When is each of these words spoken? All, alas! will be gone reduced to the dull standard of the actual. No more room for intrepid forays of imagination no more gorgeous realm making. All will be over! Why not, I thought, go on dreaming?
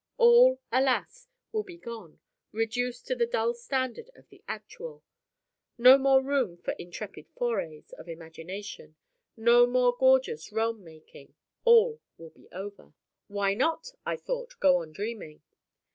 All, 0.17 0.59
alas! 0.71 1.27
will 1.51 1.61
be 1.61 1.77
gone 1.77 2.19
reduced 2.51 3.05
to 3.05 3.13
the 3.15 3.27
dull 3.27 3.53
standard 3.53 4.09
of 4.15 4.29
the 4.29 4.43
actual. 4.47 5.03
No 5.77 5.99
more 5.99 6.23
room 6.23 6.57
for 6.57 6.71
intrepid 6.79 7.27
forays 7.37 7.93
of 7.99 8.09
imagination 8.09 8.95
no 9.37 9.67
more 9.67 9.95
gorgeous 9.95 10.51
realm 10.51 10.83
making. 10.83 11.35
All 11.65 12.01
will 12.17 12.31
be 12.31 12.49
over! 12.51 12.95
Why 13.27 13.53
not, 13.53 13.91
I 14.03 14.15
thought, 14.17 14.59
go 14.59 14.77
on 14.77 14.91
dreaming? 14.91 15.43